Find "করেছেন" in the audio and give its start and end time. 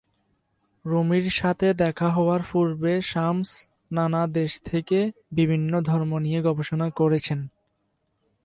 6.89-7.39